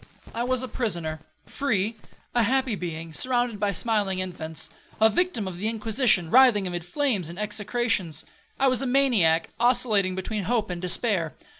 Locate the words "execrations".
7.37-8.25